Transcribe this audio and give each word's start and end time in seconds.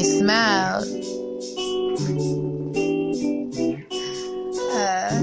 only 0.00 0.18
smiled. 0.18 0.84
Uh, 4.72 5.20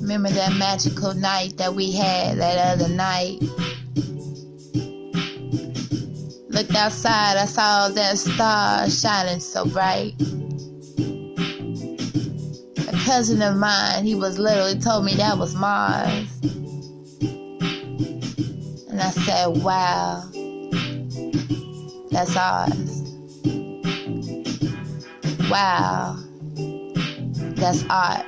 remember 0.00 0.30
that 0.30 0.54
magical 0.58 1.14
night 1.14 1.56
that 1.58 1.72
we 1.74 1.92
had 1.92 2.38
that 2.38 2.58
other 2.58 2.88
night? 2.88 3.40
Looked 6.48 6.74
outside, 6.74 7.36
I 7.36 7.46
saw 7.46 7.88
that 7.88 8.18
star 8.18 8.90
shining 8.90 9.40
so 9.40 9.64
bright. 9.64 10.14
Cousin 13.04 13.42
of 13.42 13.56
mine, 13.56 14.04
he 14.04 14.14
was 14.14 14.36
he 14.36 14.78
told 14.78 15.04
me 15.04 15.14
that 15.16 15.36
was 15.36 15.56
Mars. 15.56 16.28
And 18.88 19.00
I 19.00 19.10
said, 19.10 19.48
wow, 19.62 20.22
that's 22.10 22.36
ours. 22.36 23.02
Wow, 25.50 26.16
that's 27.56 27.84
art. 27.90 28.24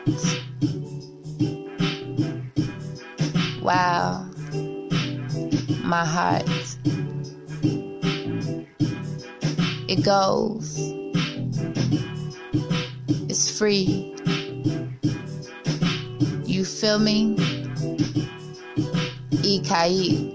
Wow, 3.63 4.29
my 5.85 6.05
heart. 6.05 6.49
It 9.89 10.05
goes. 10.05 10.77
It's 13.29 13.57
free. 13.57 14.14
You 16.65 16.71
feel 16.71 16.99
me? 16.99 17.37
E 19.43 19.61
cair. 19.61 20.35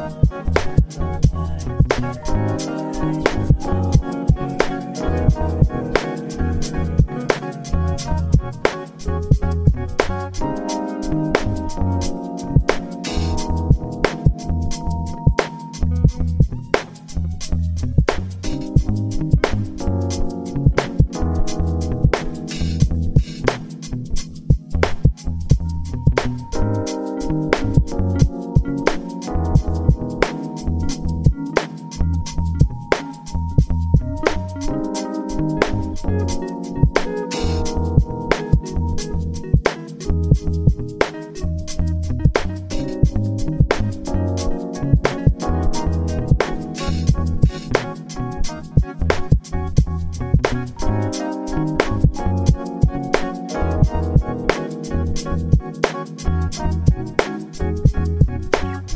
Música 0.00 1.29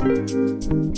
Música 0.05 0.95